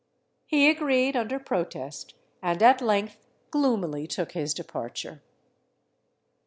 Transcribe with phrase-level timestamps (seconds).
[0.47, 5.21] He agreed under pro test, and at length gloomily took his departure.